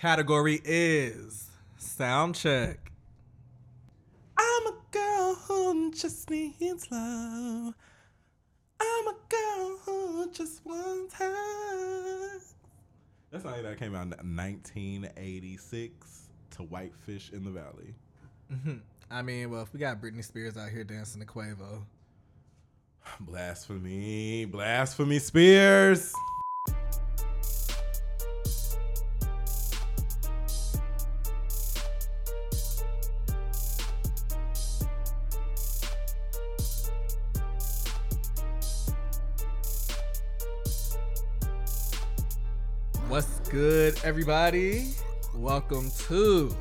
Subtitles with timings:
[0.00, 2.92] Category is sound check.
[4.36, 7.72] I'm a girl who just needs love.
[8.78, 12.38] I'm a girl who just wants her.
[13.30, 17.94] That song that came out in 1986 to Whitefish in the Valley.
[18.52, 18.80] Mhm.
[19.10, 21.84] I mean, well, if we got Britney Spears out here dancing to Quavo,
[23.20, 26.12] Blasphemy, blasphemy, Spears.
[43.08, 44.88] What's good, everybody?
[45.32, 46.52] Welcome to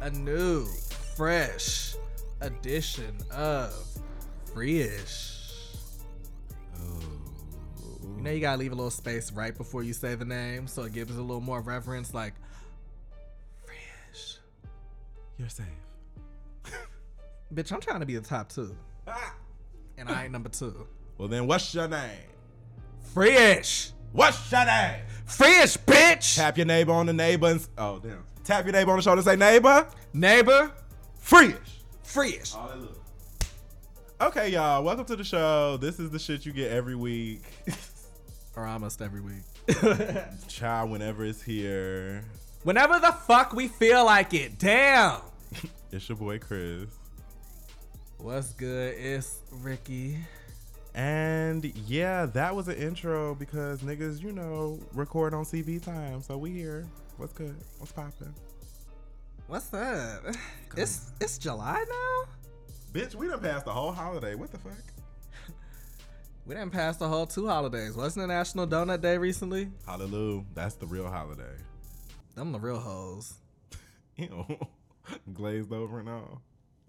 [0.00, 0.66] a new,
[1.14, 1.94] fresh
[2.40, 3.72] edition of
[4.52, 5.76] Freeish.
[8.02, 10.82] You know, you gotta leave a little space right before you say the name so
[10.82, 12.34] it gives it a little more reverence, like
[13.64, 14.38] Freeish.
[15.38, 15.66] You're safe.
[17.54, 19.36] Bitch, I'm trying to be the top two, ah.
[19.96, 20.88] and I ain't number two.
[21.18, 22.10] Well, then, what's your name?
[23.14, 23.92] Freeish!
[24.10, 25.02] What's your name?
[25.26, 26.36] Freeish, bitch!
[26.36, 27.48] Tap your neighbor on the neighbor.
[27.48, 28.24] And, oh, damn.
[28.44, 30.70] Tap your neighbor on the shoulder and say, neighbor, Neighbor,
[31.20, 31.56] freeish.
[32.04, 32.54] Freeish.
[32.54, 32.88] Hallelujah.
[34.20, 34.84] Okay, y'all.
[34.84, 35.76] Welcome to the show.
[35.76, 37.42] This is the shit you get every week.
[38.56, 39.42] Or almost every week.
[40.46, 42.22] Child, whenever it's here.
[42.62, 44.58] Whenever the fuck we feel like it.
[44.58, 45.20] Damn.
[45.90, 46.86] It's your boy Chris.
[48.18, 48.94] What's good?
[48.96, 50.18] It's Ricky.
[50.94, 56.22] And yeah, that was an intro because niggas, you know, record on CB time.
[56.22, 56.86] So we here.
[57.16, 57.56] What's good?
[57.78, 58.34] What's poppin'?
[59.46, 60.22] What's up?
[60.76, 62.32] It's it's July now.
[62.92, 64.34] Bitch, we done passed the whole holiday.
[64.34, 64.72] What the fuck?
[66.46, 67.96] We didn't pass the whole two holidays.
[67.96, 69.70] Wasn't it National Donut Day recently?
[69.86, 70.44] Hallelujah.
[70.52, 71.56] That's the real holiday.
[72.34, 73.34] Them the real hoes.
[74.16, 74.44] Ew.
[75.32, 76.42] Glazed over and all.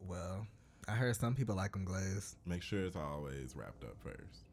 [0.06, 0.46] Well,
[0.88, 2.36] I heard some people like them glazed.
[2.46, 4.44] Make sure it's always wrapped up first.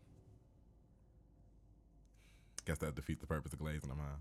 [2.65, 4.17] Guess that defeats the purpose of glazing them, huh?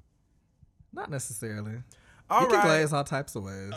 [0.93, 1.83] Not necessarily.
[2.29, 3.73] All you can glaze all types of ways.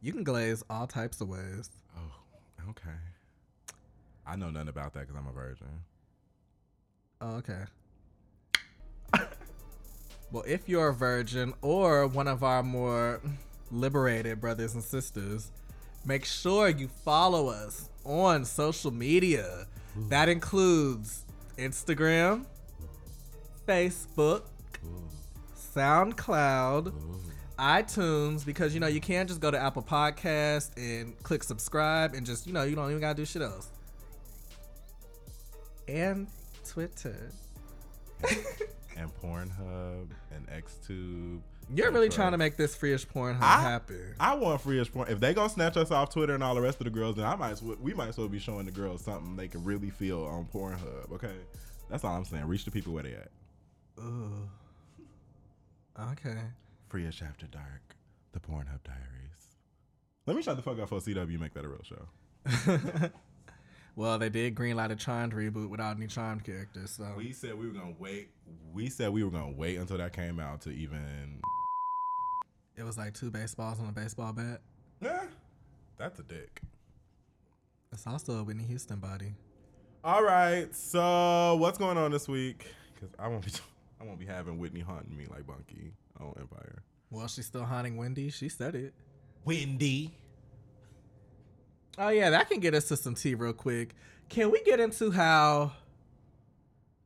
[0.00, 1.70] You can glaze all types of ways.
[1.96, 2.90] Oh, okay.
[4.26, 5.66] I know nothing about that because I'm a virgin.
[7.20, 7.64] Oh, okay.
[10.32, 13.20] well, if you're a virgin or one of our more
[13.70, 15.52] liberated brothers and sisters,
[16.04, 19.66] make sure you follow us on social media.
[20.08, 21.24] That includes
[21.58, 22.46] Instagram,
[23.66, 24.42] Facebook,
[25.54, 26.92] SoundCloud,
[27.58, 32.24] iTunes, because you know you can't just go to Apple Podcast and click subscribe and
[32.26, 33.70] just you know you don't even gotta do shit else.
[35.88, 36.26] And
[36.66, 37.32] Twitter.
[38.96, 41.40] and Pornhub and XTube.
[41.74, 44.14] You're really trying to make this freeish porn I- happen.
[44.20, 45.08] I want free-ish porn.
[45.10, 47.24] If they gonna snatch us off Twitter and all the rest of the girls, then
[47.24, 49.64] I might as well, we might as well be showing the girls something they can
[49.64, 51.10] really feel on Pornhub.
[51.12, 51.34] Okay,
[51.88, 52.44] that's all I'm saying.
[52.46, 53.30] Reach the people where they at.
[54.00, 54.48] Ooh.
[56.12, 56.38] Okay.
[56.88, 57.96] Free-ish after dark,
[58.32, 59.56] the Pornhub Diaries.
[60.26, 61.38] Let me shut the fuck up for CW.
[61.40, 63.10] Make that a real show.
[63.96, 67.66] well, they did greenlight a Charmed reboot without any Charmed characters, so We said we
[67.66, 68.30] were gonna wait.
[68.72, 71.40] We said we were gonna wait until that came out to even.
[72.76, 74.60] It was like two baseballs on a baseball bat.
[75.00, 75.24] Yeah,
[75.98, 76.62] that's a dick.
[77.92, 79.34] It's also a Whitney Houston body.
[80.04, 82.66] All right, so what's going on this week?
[82.94, 83.52] Because I won't be,
[84.00, 86.82] I won't be having Whitney haunting me like Bunkie on Empire.
[87.10, 88.30] Well, she's still haunting Wendy.
[88.30, 88.94] She said it.
[89.44, 90.12] Wendy.
[91.98, 93.94] Oh yeah, that can get us to some tea real quick.
[94.30, 95.72] Can we get into how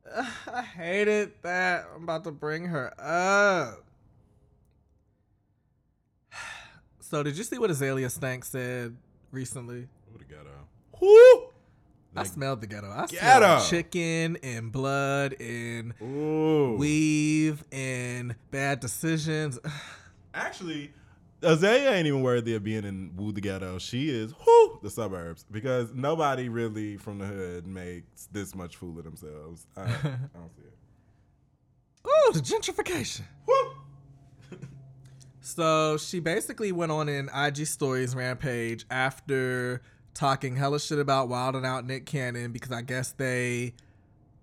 [0.47, 3.83] I hated that I'm about to bring her up?
[7.09, 8.93] So did you see what Azealia Stank said
[9.31, 9.87] recently?
[10.11, 10.49] What a ghetto.
[10.99, 11.49] Whoo!
[12.17, 12.89] I smelled the ghetto.
[12.89, 13.59] I Ghetto.
[13.59, 16.75] smelled chicken and blood and Ooh.
[16.77, 19.57] weave and bad decisions.
[20.33, 20.91] Actually,
[21.41, 23.77] Azealia ain't even worthy of being in Woo the Ghetto.
[23.79, 28.97] She is whoo the suburbs because nobody really from the hood makes this much fool
[28.97, 29.65] of themselves.
[29.77, 29.85] I, I
[30.33, 30.73] don't see it.
[32.05, 33.21] Ooh, the gentrification.
[33.47, 33.53] Woo!
[35.47, 39.81] So she basically went on an IG stories rampage after
[40.13, 43.73] talking hella shit about Wild and Out Nick Cannon because I guess they,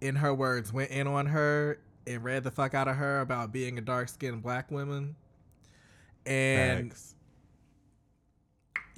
[0.01, 3.53] in her words, went in on her and read the fuck out of her about
[3.53, 5.15] being a dark skinned black woman.
[6.25, 7.15] And Facts.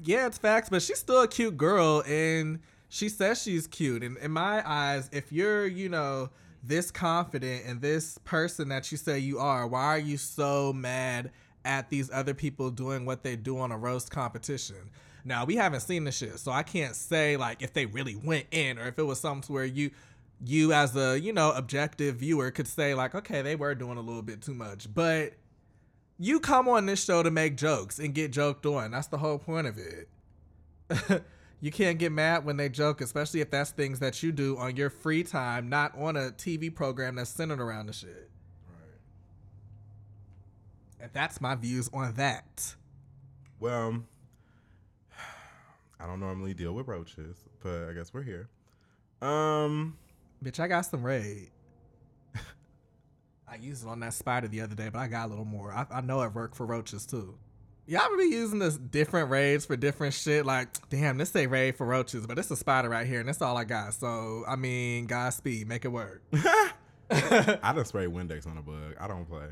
[0.05, 4.05] yeah, it's facts, but she's still a cute girl and she says she's cute.
[4.05, 6.31] And in my eyes, if you're, you know,
[6.63, 11.33] this confident and this person that you say you are, why are you so mad
[11.67, 14.91] at these other people doing what they do on a roast competition?
[15.25, 18.47] Now we haven't seen the shit, so I can't say like if they really went
[18.53, 19.91] in or if it was something where you
[20.45, 24.01] you as a you know objective viewer could say like okay they were doing a
[24.01, 25.33] little bit too much but
[26.19, 29.39] you come on this show to make jokes and get joked on that's the whole
[29.39, 30.09] point of it
[31.61, 34.77] you can't get mad when they joke especially if that's things that you do on
[34.77, 38.31] your free time not on a tv program that's centered around the shit.
[41.01, 42.75] And that's my views on that
[43.61, 44.03] Well,
[45.99, 48.49] I don't normally deal with roaches, but I guess we're here.
[49.23, 49.97] Um,
[50.45, 51.51] bitch i got some raid
[53.49, 55.73] i used it on that spider the other day but i got a little more
[55.73, 57.39] i, I know it worked for roaches too
[57.89, 60.45] Y'all be using this different raids for different shit.
[60.45, 63.41] Like, damn, this say raid for roaches, but it's a spider right here, and that's
[63.41, 63.95] all I got.
[63.95, 66.21] So, I mean, Godspeed, make it work.
[66.33, 68.97] I done spray Windex on a bug.
[68.99, 69.47] I don't play.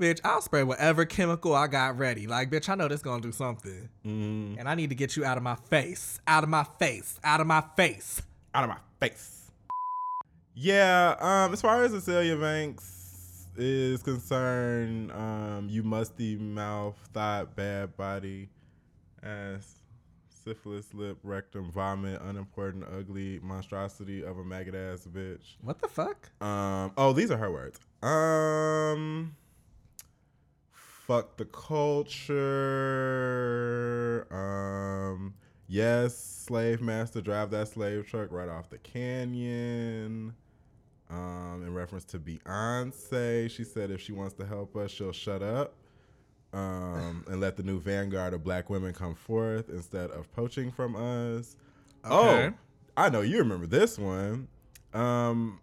[0.00, 2.26] Bitch, I'll spray whatever chemical I got ready.
[2.26, 3.88] Like, bitch, I know this gonna do something.
[4.04, 6.20] Mm, And I need to get you out of my face.
[6.26, 7.20] Out of my face.
[7.22, 8.22] Out of my face.
[8.54, 9.50] out of my face.
[10.54, 11.14] Yeah.
[11.20, 11.52] Um.
[11.52, 18.48] As far as Cecilia Banks is concerned, um, you musty mouth, thought, bad body,
[19.22, 19.76] ass,
[20.44, 25.54] syphilis, lip, rectum, vomit, unimportant, ugly monstrosity of a maggot ass bitch.
[25.62, 26.30] What the fuck?
[26.42, 26.92] Um.
[26.96, 27.78] Oh, these are her words.
[28.02, 29.36] Um.
[31.10, 32.38] Fuck the culture.
[34.30, 35.34] Um.
[35.66, 40.36] Yes, slave master, drive that slave truck right off the canyon.
[41.10, 45.42] Um, in reference to Beyonce, she said if she wants to help us, she'll shut
[45.42, 45.74] up.
[46.52, 50.94] Um, and let the new vanguard of black women come forth instead of poaching from
[50.94, 51.56] us.
[52.04, 52.46] Okay.
[52.46, 52.52] Oh,
[52.96, 54.46] I know you remember this one.
[54.94, 55.58] Um,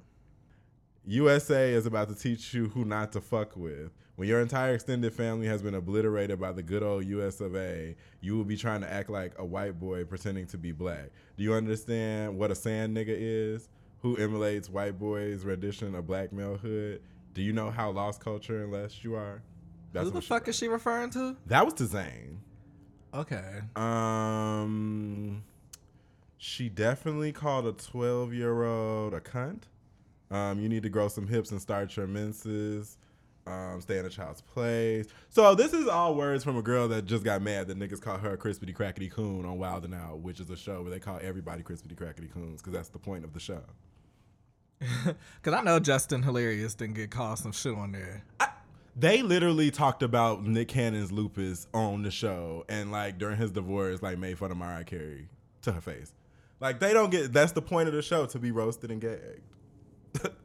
[1.05, 3.91] USA is about to teach you who not to fuck with.
[4.17, 7.95] When your entire extended family has been obliterated by the good old US of A,
[8.19, 11.11] you will be trying to act like a white boy pretending to be black.
[11.37, 13.69] Do you understand what a sand nigga is?
[14.01, 17.01] Who emulates white boys' rendition of black malehood?
[17.35, 19.43] Do you know how lost culture and less you are?
[19.93, 20.49] Who the fuck wrote.
[20.49, 21.37] is she referring to?
[21.45, 22.39] That was to Zane.
[23.13, 23.61] Okay.
[23.75, 25.43] Um,
[26.37, 29.65] she definitely called a 12 year old a cunt.
[30.31, 32.97] Um, you need to grow some hips and start your menses.
[33.47, 35.07] Um, stay in a child's place.
[35.29, 38.19] So this is all words from a girl that just got mad that niggas called
[38.19, 40.99] her a crispity crackety coon on Wild and Out, which is a show where they
[40.99, 43.61] call everybody crispity crackety coons because that's the point of the show.
[45.41, 48.23] Because I know Justin Hilarious didn't get called some shit on there.
[48.95, 54.01] They literally talked about Nick Cannon's lupus on the show, and like during his divorce,
[54.01, 55.29] like made fun of Mariah Carey
[55.61, 56.13] to her face.
[56.59, 57.31] Like they don't get.
[57.31, 59.41] That's the point of the show to be roasted and gagged.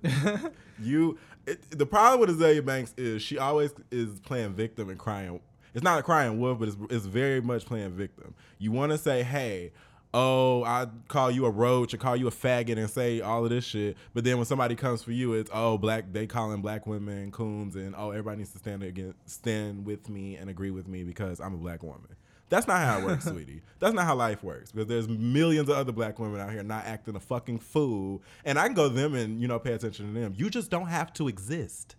[0.79, 5.41] you, it, the problem with Azealia Banks is she always is playing victim and crying.
[5.75, 8.35] It's not a crying wolf, but it's, it's very much playing victim.
[8.59, 9.73] You want to say, hey.
[10.15, 13.49] Oh, I call you a roach, I call you a faggot, and say all of
[13.49, 13.97] this shit.
[14.13, 16.13] But then when somebody comes for you, it's oh black.
[16.13, 20.37] They calling black women coons, and oh everybody needs to stand against, stand with me
[20.37, 22.15] and agree with me because I'm a black woman.
[22.53, 23.63] That's not how it works, sweetie.
[23.79, 24.73] That's not how life works.
[24.73, 28.59] Because there's millions of other black women out here not acting a fucking fool, and
[28.59, 30.35] I can go to them and you know pay attention to them.
[30.37, 31.97] You just don't have to exist.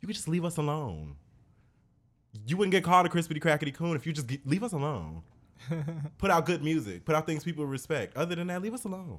[0.00, 1.16] You can just leave us alone.
[2.46, 5.22] You wouldn't get called a crispity crackety coon if you just get, leave us alone.
[6.18, 7.04] put out good music.
[7.04, 8.16] Put out things people respect.
[8.16, 9.18] Other than that, leave us alone.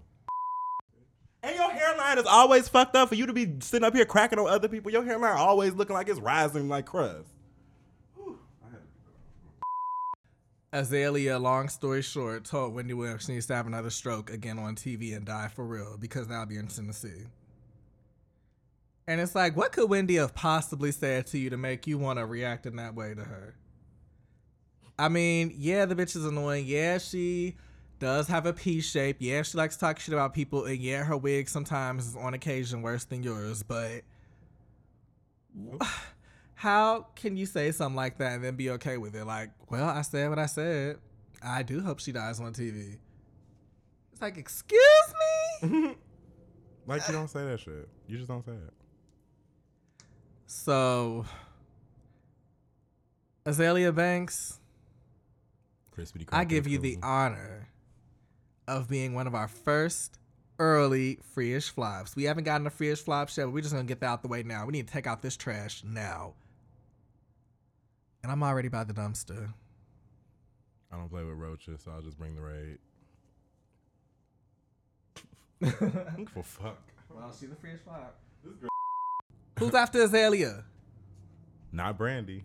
[1.43, 4.39] And your hairline is always fucked up for you to be sitting up here cracking
[4.39, 4.93] on other people.
[4.93, 7.27] Your hairline always looking like it's rising like crust.
[10.71, 14.75] Azealia, long story short, told Wendy Williams she needs to have another stroke again on
[14.75, 17.25] TV and die for real because that'll be interesting to see.
[19.07, 22.19] And it's like, what could Wendy have possibly said to you to make you want
[22.19, 23.55] to react in that way to her?
[24.99, 26.65] I mean, yeah, the bitch is annoying.
[26.67, 27.55] Yeah, she
[27.97, 29.17] does have a P shape.
[29.19, 30.65] Yeah, she likes to talk shit about people.
[30.65, 33.63] And yeah, her wig sometimes is on occasion worse than yours.
[33.63, 34.03] But
[36.59, 39.23] how can you say something like that and then be okay with it?
[39.23, 40.97] Like, well, I said what I said.
[41.41, 42.97] I do hope she dies on TV.
[44.11, 44.81] It's like, excuse
[45.63, 45.95] me?
[46.85, 47.87] like you don't say that shit.
[48.09, 48.73] You just don't say it.
[50.47, 51.25] So,
[53.45, 54.59] Azealia Banks,
[55.97, 56.25] Crispity.
[56.29, 57.69] I give you the honor
[58.67, 60.19] of being one of our first
[60.59, 62.17] early freeish flops.
[62.17, 64.27] We haven't gotten a freeish flop yet, but we're just gonna get that out the
[64.27, 64.65] way now.
[64.65, 66.33] We need to take out this trash now.
[68.23, 69.53] And I'm already by the dumpster.
[70.91, 72.77] I don't play with roaches, so I'll just bring the raid.
[76.33, 76.81] for fuck.
[77.09, 78.15] Well, see the freeish flop.
[79.59, 80.63] Who's after Azealia?
[81.71, 82.43] Not Brandy.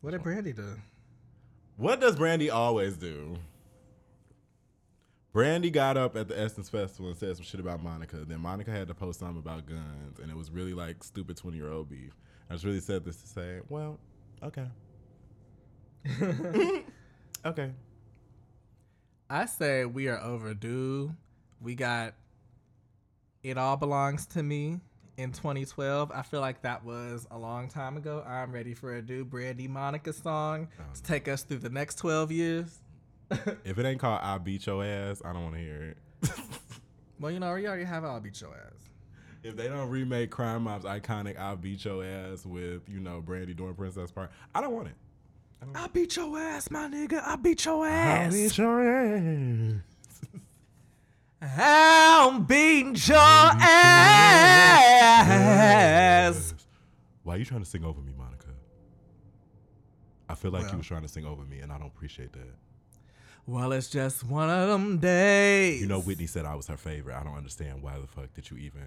[0.00, 0.76] What did Brandy do?
[1.76, 3.36] What does Brandy always do?
[5.38, 8.16] Brandy got up at the Essence Festival and said some shit about Monica.
[8.26, 11.58] Then Monica had to post something about guns, and it was really like stupid twenty
[11.58, 12.12] year old beef.
[12.50, 14.00] I just really said this to say, well,
[14.42, 14.66] okay,
[17.44, 17.70] okay.
[19.30, 21.14] I say we are overdue.
[21.60, 22.14] We got
[23.44, 24.80] It All Belongs to Me
[25.18, 26.10] in 2012.
[26.12, 28.24] I feel like that was a long time ago.
[28.26, 31.94] I'm ready for a new Brandy Monica song oh, to take us through the next
[31.98, 32.78] 12 years.
[33.30, 36.30] If it ain't called "I Beat Your Ass," I don't want to hear it.
[37.20, 38.90] Well, you know, we already have I'll Beat Your Ass.
[39.42, 43.54] if they don't remake Crime Mob's iconic "I Beat Your Ass" with you know Brandy
[43.54, 44.94] doing Princess Part, I don't want it.
[45.74, 47.20] I beat your ass, my nigga.
[47.26, 48.32] I beat your ass.
[48.32, 49.74] I beat your ass.
[51.42, 53.16] I'm beating your
[55.18, 56.54] ass.
[57.24, 58.46] Why are you trying to sing over me, Monica?
[60.28, 60.70] I feel like Well.
[60.72, 62.54] you was trying to sing over me, and I don't appreciate that.
[63.48, 65.80] Well, it's just one of them days.
[65.80, 67.16] You know, Whitney said I was her favorite.
[67.16, 68.82] I don't understand why the fuck did you even.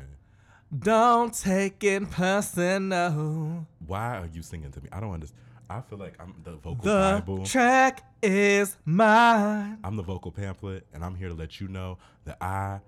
[0.78, 3.66] Don't take it personal.
[3.88, 4.88] Why are you singing to me?
[4.92, 5.42] I don't understand.
[5.68, 7.44] I feel like I'm the vocal The Bible.
[7.44, 9.80] track is mine.
[9.84, 12.82] I'm the vocal pamphlet, and I'm here to let you know that I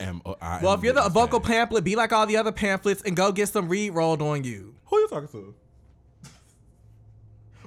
[0.00, 0.22] am.
[0.24, 1.50] Uh, I Well, am if you're the vocal fan.
[1.50, 4.74] pamphlet, be like all the other pamphlets and go get some read rolled on you.
[4.86, 5.54] who are you talking to?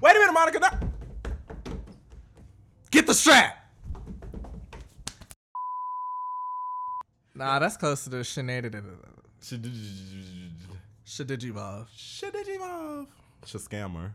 [0.01, 0.59] Wait a minute, Monica.
[0.59, 0.69] No.
[2.93, 3.57] Get the strap.
[7.33, 8.83] Nah, that's closer to Sinead.
[11.03, 11.87] Shadijival.
[11.97, 13.07] Shadijimov.
[13.45, 14.11] Scammer.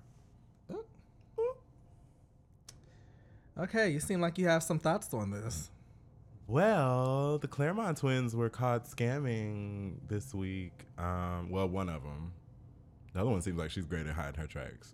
[3.58, 5.70] Okay, you seem like you have some thoughts on this.
[6.47, 10.85] Well, the Clermont twins were caught scamming this week.
[10.97, 12.30] Um, well, one of them.
[13.12, 14.92] The other one seems like she's great at hiding her tracks.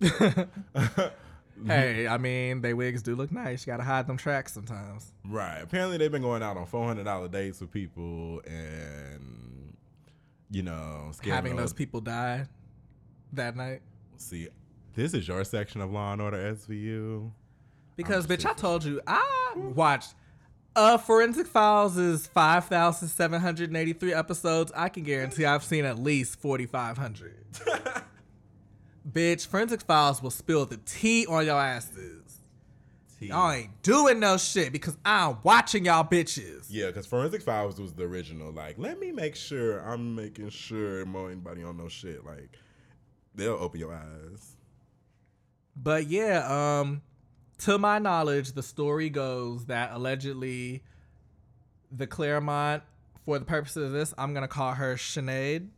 [1.67, 3.67] Hey, I mean, they wigs do look nice.
[3.67, 5.13] You gotta hide them tracks sometimes.
[5.25, 5.61] right.
[5.63, 9.77] Apparently, they've been going out on four hundred dollar dates with people, and
[10.51, 12.47] you know, Having those people die
[13.33, 13.83] that night.
[14.17, 14.49] See,
[14.95, 17.33] this is your section of Law and Order SVU.
[17.97, 20.15] Because, bitch, I told you, I watched
[20.77, 24.73] uh, Forensic Files' is 5,783 episodes.
[24.75, 27.37] I can guarantee I've seen at least 4,500.
[29.11, 32.41] bitch, Forensic Files will spill the tea on your asses.
[33.21, 36.67] Y'all ain't doing no shit because I'm watching y'all bitches.
[36.69, 38.53] Yeah, because Forensic Files was the original.
[38.53, 42.25] Like, let me make sure I'm making sure more anybody on no shit.
[42.27, 42.59] Like,
[43.35, 44.57] they'll open your eyes.
[45.77, 47.03] But yeah, um,
[47.59, 50.83] to my knowledge, the story goes that allegedly
[51.91, 52.83] the Clermont,
[53.25, 55.69] for the purposes of this, I'm gonna call her Sinead.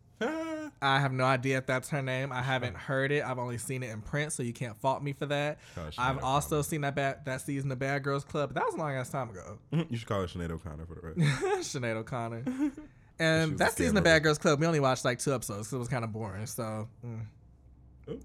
[0.83, 2.33] I have no idea if that's her name.
[2.33, 3.25] I haven't heard it.
[3.25, 5.59] I've only seen it in print, so you can't fault me for that.
[5.75, 6.27] Call her Sinead I've O'Connor.
[6.33, 8.53] also seen that bad, that season of Bad Girls Club.
[8.55, 9.59] That was a long ass time ago.
[9.71, 11.75] you should call her Sinead O'Connor for the rest.
[11.75, 12.45] Sinead O'Connor.
[13.19, 14.05] And that season of.
[14.05, 16.45] Bad Girls Club, we only watched like two episodes, so it was kind of boring.
[16.45, 18.19] So, mm.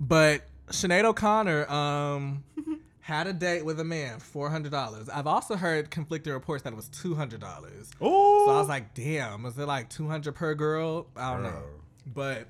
[0.00, 2.44] But Sinead O'Connor um,
[3.08, 5.08] had a date with a man, four hundred dollars.
[5.08, 7.90] I've also heard conflicting reports that it was two hundred dollars.
[8.02, 11.06] Oh, So I was like, damn, is it like two hundred per girl?
[11.16, 11.62] I don't know.
[12.06, 12.48] But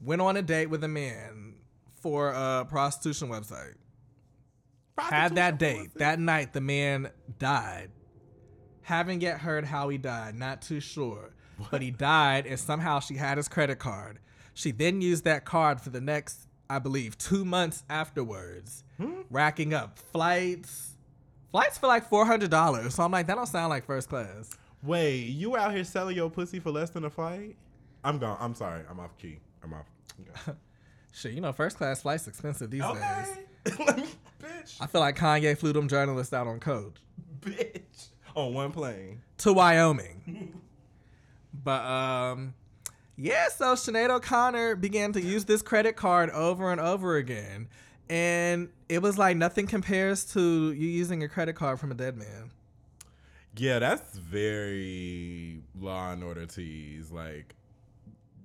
[0.00, 1.54] went on a date with a man
[2.02, 3.74] for a prostitution website.
[4.98, 5.90] Had that date.
[5.94, 7.90] That night, the man died.
[8.82, 10.34] Haven't yet heard how he died.
[10.34, 11.30] Not too sure.
[11.70, 14.18] But he died, and somehow she had his credit card.
[14.54, 18.82] She then used that card for the next, I believe, two months afterwards,
[19.30, 20.94] racking up flights.
[21.50, 22.94] Flights for like four hundred dollars.
[22.94, 24.50] So I'm like, that don't sound like first class.
[24.82, 27.56] Wait, you out here selling your pussy for less than a flight?
[28.04, 28.36] I'm gone.
[28.40, 28.82] I'm sorry.
[28.88, 29.38] I'm off key.
[29.62, 29.86] I'm off.
[31.12, 32.90] Shit, you know, first class flights expensive these days.
[32.90, 33.24] okay.
[33.84, 34.04] Let me,
[34.40, 34.76] bitch.
[34.80, 36.96] I feel like Kanye flew them journalists out on coach
[37.40, 38.08] Bitch.
[38.36, 39.20] On one plane.
[39.38, 40.60] to Wyoming.
[41.64, 42.54] but um
[43.16, 47.66] yeah, so Sinead O'Connor began to use this credit card over and over again.
[48.10, 52.16] And it was like nothing compares to you using a credit card from a dead
[52.16, 52.50] man.
[53.56, 57.10] Yeah, that's very Law and Order tease.
[57.10, 57.54] Like,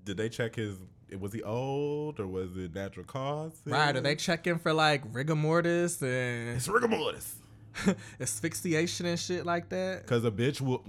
[0.05, 0.77] did they check his?
[1.19, 3.59] Was he old or was it natural causes?
[3.65, 3.95] Right.
[3.95, 7.35] Are they checking for like rigor mortis and It's rigor mortis.
[8.19, 10.07] asphyxiation and shit like that?
[10.07, 10.83] Cause a bitch will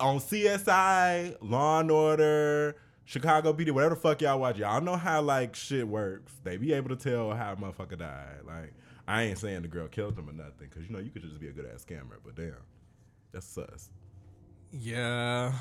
[0.00, 2.76] on CSI, Law and Order,
[3.08, 4.58] Chicago PD, whatever the fuck y'all watch.
[4.58, 6.30] Y'all know how like shit works.
[6.44, 8.40] They be able to tell how a motherfucker died.
[8.46, 8.74] Like
[9.06, 11.40] I ain't saying the girl killed him or nothing, cause you know you could just
[11.40, 12.18] be a good ass scammer.
[12.22, 12.52] But damn,
[13.32, 13.88] That's sus.
[14.70, 15.54] Yeah.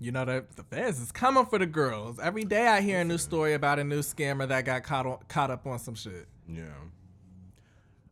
[0.00, 2.18] You know that the feds is coming for the girls.
[2.18, 5.18] Every day I hear a new story about a new scammer that got caught on,
[5.28, 6.26] caught up on some shit.
[6.48, 6.64] Yeah.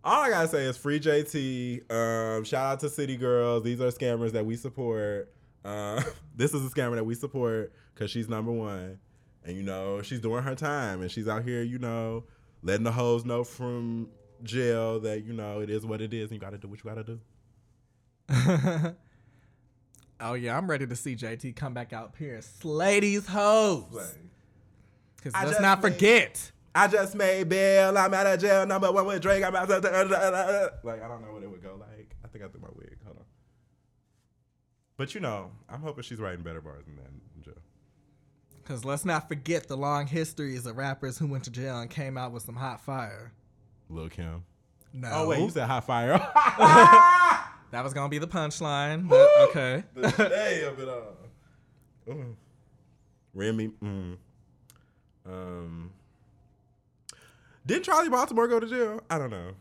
[0.04, 1.90] All I gotta say is free JT.
[1.90, 3.64] Um, shout out to City Girls.
[3.64, 5.32] These are scammers that we support.
[5.64, 6.02] Uh,
[6.36, 8.98] this is a scammer that we support because she's number one,
[9.44, 12.24] and you know she's doing her time, and she's out here, you know,
[12.62, 14.08] letting the hoes know from
[14.42, 16.90] jail that you know it is what it is, and you gotta do what you
[16.90, 17.20] gotta do.
[20.20, 24.16] oh yeah, I'm ready to see JT come back out here and slay these hoes.
[25.16, 26.50] Because I let's just not made- forget.
[26.76, 27.96] I just made bail.
[27.96, 28.66] I'm out of jail.
[28.66, 29.44] Number one with Drake.
[29.44, 29.70] I'm out.
[29.70, 29.84] Of,
[30.82, 32.16] like I don't know what it would go like.
[32.24, 32.96] I think I threw my wig.
[33.04, 33.24] Hold on.
[34.96, 37.10] But you know, I'm hoping she's writing better bars than that.
[38.64, 42.16] Because let's not forget the long histories of rappers who went to jail and came
[42.16, 43.33] out with some hot fire.
[43.90, 44.42] Lil Kim.
[44.94, 45.11] No.
[45.12, 46.12] Oh wait, you said hot fire.
[47.73, 49.09] that was going to be the punchline.
[49.09, 49.85] But okay.
[49.94, 51.16] the day of it all.
[52.09, 52.35] Mm.
[53.35, 53.71] Remy.
[53.83, 54.16] Mm.
[55.26, 55.90] Um.
[57.66, 59.00] Didn't Charli Baltimore go to jail?
[59.11, 59.52] I don't know.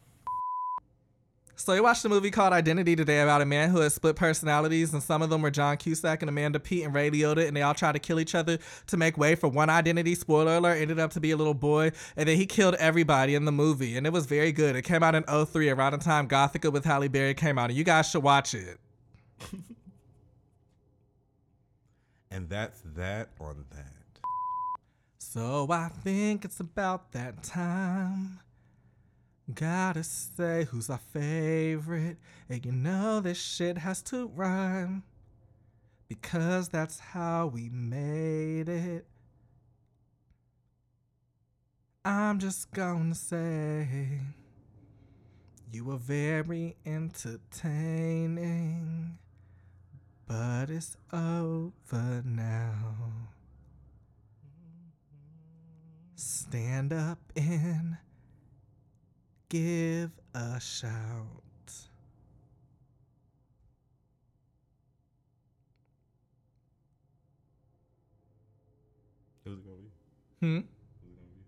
[1.55, 4.93] So you watched a movie called Identity today about a man who has split personalities,
[4.93, 7.62] and some of them were John Cusack and Amanda Peet and Ray Liotta, and they
[7.62, 8.57] all tried to kill each other
[8.88, 10.15] to make way for one identity.
[10.15, 13.45] Spoiler alert, ended up to be a little boy, and then he killed everybody in
[13.45, 14.75] the movie, and it was very good.
[14.75, 17.77] It came out in 03, around the time Gothika with Halle Berry came out, and
[17.77, 18.79] you guys should watch it.
[22.33, 24.24] And that's that on that.
[25.19, 28.39] So I think it's about that time.
[29.51, 32.17] Gotta say who's our favorite.
[32.47, 35.03] And you know this shit has to rhyme.
[36.07, 39.05] Because that's how we made it.
[42.05, 44.19] I'm just gonna say
[45.71, 47.57] you were very entertaining.
[50.27, 52.95] But it's over now.
[56.15, 57.98] Stand up and
[59.53, 60.92] give a shout.
[69.46, 69.92] Who's it gonna be?
[70.39, 70.55] Hmm?
[70.55, 70.66] Who's it
[71.03, 71.44] gonna be?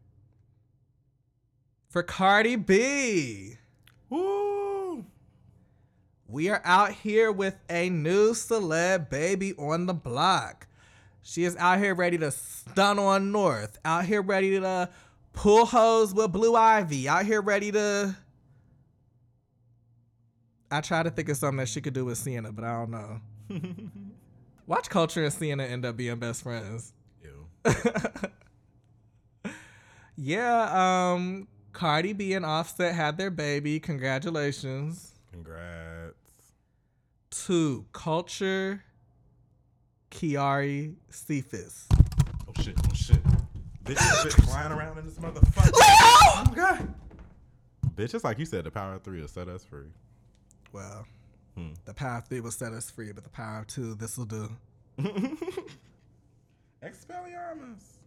[1.89, 3.57] For Cardi B.
[4.11, 5.03] Woo!
[6.27, 10.67] We are out here with a new celeb baby on the block.
[11.23, 13.79] She is out here ready to stun on North.
[13.83, 14.89] Out here ready to
[15.35, 17.07] pull hoes with Blue Ivy.
[17.07, 18.15] Out here ready to.
[20.71, 22.91] I try to think of something that she could do with Sienna, but I don't
[22.91, 23.21] know.
[24.67, 26.91] Watch Kulture and Sienna end up being best friends.
[27.23, 27.45] Ew.
[30.17, 33.79] yeah, um, Cardi B and Offset had their baby.
[33.79, 35.11] Congratulations.
[35.31, 36.15] Congrats.
[37.45, 38.81] to Kulture,
[40.09, 41.87] Kiari, Cephus.
[42.47, 43.19] Oh shit, oh shit.
[43.85, 45.71] Bitches been flying around in this motherfucker.
[45.75, 46.93] Oh my god.
[47.95, 49.87] Bitch, it's like you said, the power of three will set us free.
[50.73, 51.05] Well,
[51.55, 51.71] Hmm.
[51.85, 54.25] the power of three will set us free, but the power of two, this will
[54.25, 54.49] do.
[56.83, 57.99] Expelliarmus.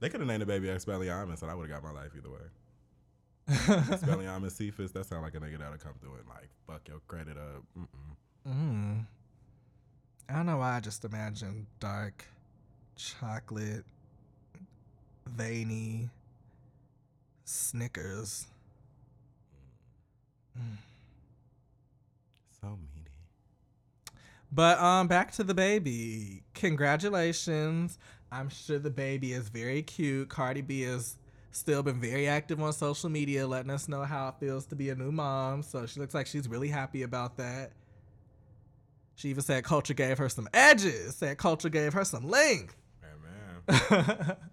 [0.00, 2.30] They could have named the baby Expelliarmus, and I would have got my life either
[2.30, 2.40] way.
[3.94, 7.36] Expelliarmus Cephus, that sound like a nigga that'll come through and like fuck your credit
[7.36, 7.62] up.
[7.78, 8.48] Mm-mm.
[8.48, 9.06] mm.
[10.28, 12.24] I don't know why I just imagine dark,
[12.96, 13.84] chocolate,
[15.36, 16.08] veiny
[17.44, 18.46] Snickers.
[22.60, 23.10] So meaty.
[24.52, 26.42] But um, back to the baby.
[26.54, 27.98] Congratulations.
[28.32, 30.28] I'm sure the baby is very cute.
[30.28, 31.16] Cardi B has
[31.50, 34.90] still been very active on social media, letting us know how it feels to be
[34.90, 35.62] a new mom.
[35.62, 37.72] So she looks like she's really happy about that.
[39.16, 41.16] She even said Kulture gave her some edges.
[41.16, 42.76] Said Kulture gave her some length.
[43.68, 44.36] Man.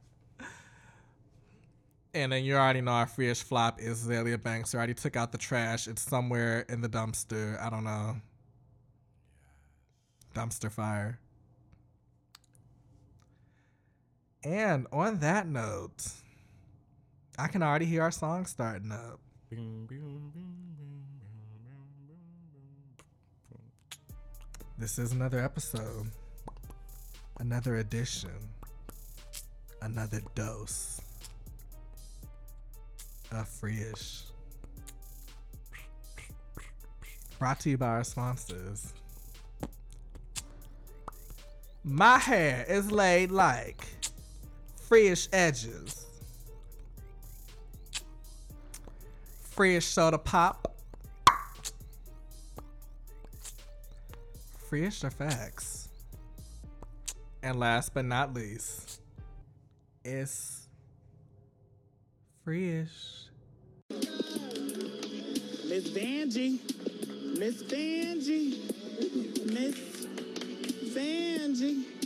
[2.22, 4.74] and then you already know our freeish flop is Zelia Banks.
[4.74, 5.88] We already took out the trash.
[5.88, 7.62] It's somewhere in the dumpster.
[7.62, 8.18] I don't know.
[10.34, 11.20] Dumpster fire.
[14.44, 16.08] And on that note,
[17.38, 19.20] I can already hear our song starting up.
[24.78, 26.12] This is another episode,
[27.40, 28.32] another edition,
[29.82, 31.02] another dose
[33.32, 34.24] of Freeish.
[37.40, 38.94] Brought to you by our sponsors.
[41.84, 43.86] My hair is laid like
[44.90, 46.06] Freeish edges.
[49.56, 50.76] Freeish soda pop.
[54.70, 55.90] Freeish or facts?
[57.44, 59.02] And last but not least,
[60.04, 60.67] it's
[65.68, 66.62] Miss Vanjie.
[67.38, 68.56] Miss Vanjie.
[69.52, 70.08] Miss
[70.96, 71.97] Vanjie.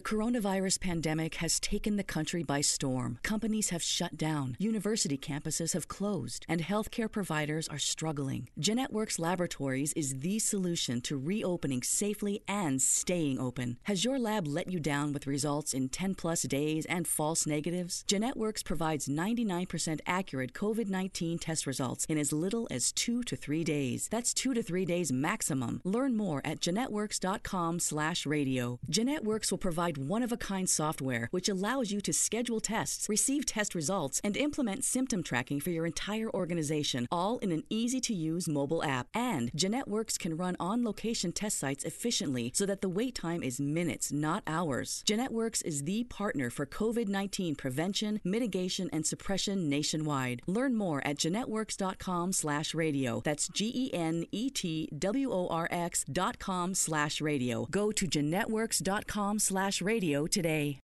[0.00, 3.18] The coronavirus pandemic has taken the country by storm.
[3.22, 8.48] Companies have shut down, university campuses have closed, and healthcare providers are struggling.
[8.58, 13.76] GenetWorx Laboratories is the solution to reopening safely and staying open.
[13.82, 18.02] Has your lab let you down with results in 10 plus days and false negatives?
[18.08, 23.64] GenetWorx provides 99% accurate COVID 19 test results in as little as two to three
[23.64, 24.08] days.
[24.10, 25.82] That's two to three days maximum.
[25.84, 28.78] Learn more at genetworx.com/slash radio.
[28.90, 29.58] GenetWorx will
[29.92, 34.20] provide one of a kind software which allows you to schedule tests, receive test results,
[34.24, 38.82] and implement symptom tracking for your entire organization, all in an easy to use mobile
[38.82, 39.08] app.
[39.14, 43.60] And GenetWorx can run on location test sites efficiently so that the wait time is
[43.60, 45.02] minutes, not hours.
[45.06, 50.42] GenetWorx is the partner for COVID 19 prevention, mitigation, and suppression nationwide.
[50.46, 53.20] Learn more at genetworx.com slash radio.
[53.24, 57.66] That's G E N E T W O R X dot com slash radio.
[57.70, 60.78] Go to genetworx.com slash radio today.